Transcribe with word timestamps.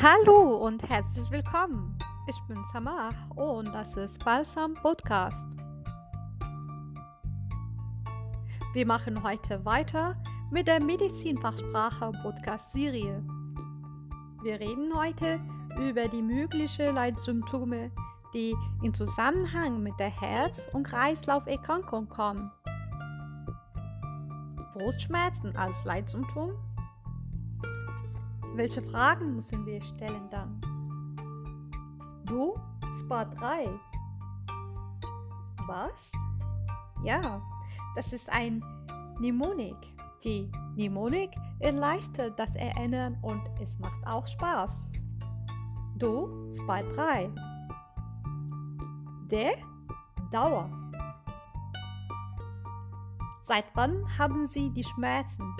Hallo 0.00 0.58
und 0.64 0.88
herzlich 0.88 1.28
willkommen. 1.28 1.98
Ich 2.28 2.40
bin 2.46 2.64
Samar 2.72 3.10
und 3.34 3.66
das 3.74 3.96
ist 3.96 4.16
Balsam 4.24 4.74
Podcast. 4.74 5.36
Wir 8.74 8.86
machen 8.86 9.20
heute 9.24 9.64
weiter 9.64 10.14
mit 10.52 10.68
der 10.68 10.80
Medizinfachsprache 10.80 12.12
Podcast 12.22 12.70
Serie. 12.72 13.24
Wir 14.44 14.60
reden 14.60 14.96
heute 14.96 15.40
über 15.80 16.06
die 16.06 16.22
möglichen 16.22 16.94
Leitsymptome, 16.94 17.90
die 18.32 18.54
in 18.84 18.94
Zusammenhang 18.94 19.82
mit 19.82 19.98
der 19.98 20.10
Herz- 20.10 20.68
und 20.74 20.84
Kreislauferkrankung 20.84 22.08
kommen. 22.08 22.52
Brustschmerzen 24.74 25.56
als 25.56 25.84
Leitsymptom? 25.84 26.52
Welche 28.58 28.82
Fragen 28.82 29.36
müssen 29.36 29.64
wir 29.66 29.80
stellen 29.80 30.28
dann? 30.32 30.60
Du, 32.24 32.56
Spa 32.98 33.24
3. 33.24 33.68
Was? 35.68 36.10
Ja, 37.04 37.40
das 37.94 38.12
ist 38.12 38.28
ein 38.28 38.60
Mnemonik. 39.20 39.76
Die 40.24 40.50
Mnemonik 40.74 41.30
erleichtert 41.60 42.36
das 42.36 42.52
Erinnern 42.56 43.16
und 43.22 43.42
es 43.62 43.78
macht 43.78 44.04
auch 44.04 44.26
Spaß. 44.26 44.72
Du, 45.96 46.50
Spa 46.52 46.82
3. 46.82 47.30
Der 49.30 49.52
Dauer. 50.32 50.68
Seit 53.46 53.66
wann 53.74 54.04
haben 54.18 54.48
Sie 54.48 54.68
die 54.70 54.82
Schmerzen? 54.82 55.54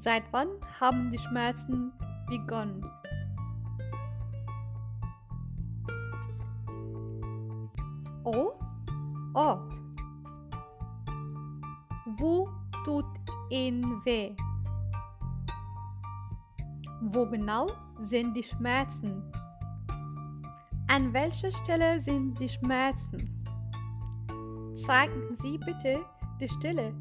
Seit 0.00 0.24
wann 0.32 0.48
haben 0.80 1.12
die 1.12 1.18
Schmerzen 1.18 1.92
begonnen? 2.26 2.82
O. 8.24 8.52
Ort. 9.34 9.74
Wo 12.16 12.48
tut 12.86 13.04
ihn 13.50 14.00
weh? 14.06 14.34
Wo 17.02 17.26
genau 17.26 17.66
sind 18.00 18.34
die 18.34 18.42
Schmerzen? 18.42 19.22
An 20.88 21.12
welcher 21.12 21.52
Stelle 21.52 22.00
sind 22.00 22.40
die 22.40 22.48
Schmerzen? 22.48 23.44
Zeigen 24.76 25.36
Sie 25.42 25.58
bitte 25.58 26.00
die 26.40 26.48
Stelle 26.48 26.94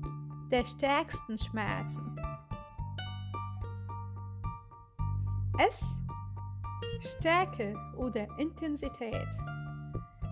der 0.51 0.65
stärksten 0.65 1.37
Schmerzen. 1.37 2.28
S. 5.59 5.83
Stärke 7.01 7.75
oder 7.97 8.27
Intensität. 8.37 9.27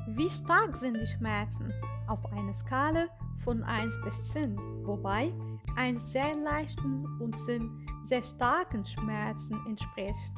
Wie 0.07 0.29
stark 0.29 0.77
sind 0.77 0.95
die 0.95 1.17
Schmerzen? 1.17 1.73
Auf 2.07 2.25
einer 2.31 2.53
Skala 2.55 3.07
von 3.43 3.61
1 3.61 3.93
bis 4.05 4.23
10, 4.31 4.57
wobei 4.85 5.33
ein 5.75 5.97
sehr 6.05 6.33
leichten 6.33 7.05
und 7.19 7.35
10 7.35 7.69
sehr 8.05 8.23
starken 8.23 8.85
Schmerzen 8.85 9.59
entspricht. 9.67 10.31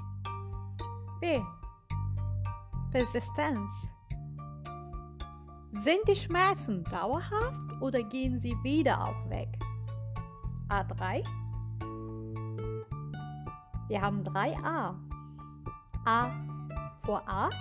B. 1.22 1.40
Persistenz. 2.92 3.70
Sind 5.84 6.08
die 6.08 6.16
Schmerzen 6.16 6.84
dauerhaft 6.86 7.80
oder 7.80 8.02
gehen 8.02 8.40
sie 8.40 8.58
wieder 8.64 9.00
auch 9.04 9.30
weg? 9.30 9.50
A3. 10.70 11.24
Wir 13.90 14.02
haben 14.02 14.24
drei 14.24 14.56
A. 14.64 14.96
A 16.06 16.32
vor 17.04 17.28
Art. 17.28 17.56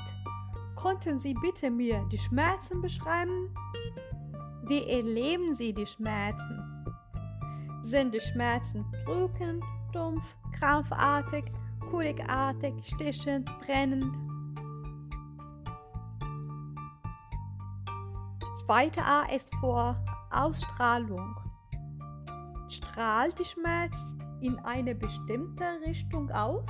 Konnten 0.77 1.19
Sie 1.19 1.33
bitte 1.33 1.71
mir 1.71 2.05
die 2.13 2.19
Schmerzen 2.19 2.83
beschreiben? 2.83 3.49
Wie 4.65 4.85
erleben 4.85 5.57
Sie 5.57 5.73
die 5.73 5.87
Schmerzen? 5.87 6.85
Sind 7.83 8.13
die 8.13 8.21
Schmerzen 8.21 8.85
drückend, 9.07 9.65
dumpf, 9.95 10.37
krampfartig, 10.53 11.47
kolikartig, 11.91 12.75
stichend, 12.85 13.51
brennend? 13.61 14.15
Zweite 18.67 19.03
A 19.03 19.23
ist 19.35 19.51
vor 19.61 19.97
Ausstrahlung. 20.31 21.35
Strahlt 22.69 23.39
die 23.39 23.47
Schmerz 23.47 23.97
in 24.41 24.59
eine 24.61 24.95
bestimmte 24.95 25.65
Richtung 25.87 26.31
aus? 26.31 26.67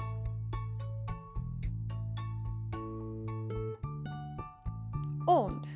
Und 5.26 5.66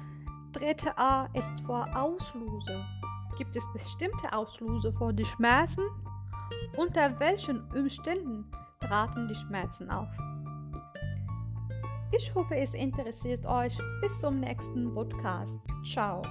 dritte 0.52 0.96
A 0.96 1.26
ist 1.34 1.60
vor 1.66 1.86
Auslöse. 1.94 2.84
Gibt 3.36 3.56
es 3.56 3.64
bestimmte 3.72 4.32
Auslöse 4.32 4.92
vor 4.92 5.12
die 5.12 5.24
Schmerzen? 5.24 5.84
Unter 6.76 7.18
welchen 7.20 7.62
Umständen 7.72 8.46
traten 8.80 9.28
die 9.28 9.34
Schmerzen 9.34 9.90
auf? 9.90 10.08
Ich 12.12 12.34
hoffe, 12.34 12.56
es 12.56 12.74
interessiert 12.74 13.46
euch. 13.46 13.76
Bis 14.00 14.18
zum 14.18 14.40
nächsten 14.40 14.92
Podcast. 14.94 15.54
Ciao. 15.84 16.22